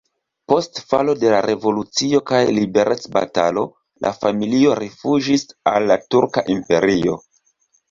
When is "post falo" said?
0.51-1.13